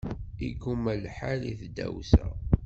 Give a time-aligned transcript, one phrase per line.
[0.47, 2.23] Igumma lhan i tdawsa.